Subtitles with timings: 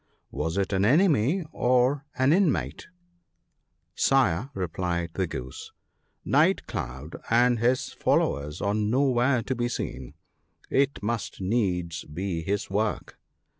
[0.31, 2.87] Was it an enemy or an inmate?'
[3.69, 9.69] * Sire,' replied the Goose, * Night cloud and his fol lowers are nowhere to be
[9.69, 10.15] seen,—
[10.71, 13.19] it must needs be his work.'